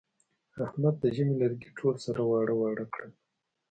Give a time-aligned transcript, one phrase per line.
[0.65, 3.11] احمد د ژمي لرګي ټول سره واړه واړه کړل.